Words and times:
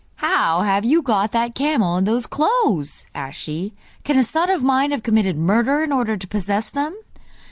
'How 0.15 0.61
have 0.61 0.83
you 0.83 1.03
got 1.03 1.31
that 1.33 1.53
camel 1.53 1.95
and 1.97 2.07
those 2.07 2.25
clothes?' 2.25 3.05
asked 3.13 3.39
she. 3.39 3.73
'Can 4.03 4.17
a 4.17 4.23
son 4.23 4.49
of 4.49 4.63
mine 4.63 4.89
have 4.89 5.03
committed 5.03 5.37
murder 5.37 5.83
in 5.83 5.91
order 5.91 6.17
to 6.17 6.27
possess 6.27 6.71
them? 6.71 6.97